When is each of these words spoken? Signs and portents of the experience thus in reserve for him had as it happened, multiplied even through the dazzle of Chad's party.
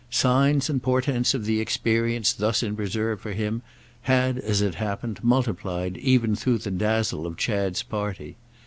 Signs 0.09 0.67
and 0.67 0.81
portents 0.81 1.35
of 1.35 1.45
the 1.45 1.59
experience 1.61 2.33
thus 2.33 2.63
in 2.63 2.75
reserve 2.75 3.21
for 3.21 3.33
him 3.33 3.61
had 4.01 4.39
as 4.39 4.59
it 4.59 4.73
happened, 4.73 5.19
multiplied 5.23 5.95
even 5.97 6.35
through 6.35 6.57
the 6.57 6.71
dazzle 6.71 7.27
of 7.27 7.37
Chad's 7.37 7.83
party. 7.83 8.35